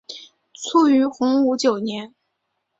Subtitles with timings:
[0.55, 2.15] 卒于洪武九年。